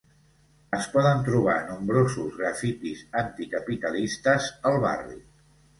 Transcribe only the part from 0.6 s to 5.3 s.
Es poden trobar nombrosos grafitis anticapitalistes al barri.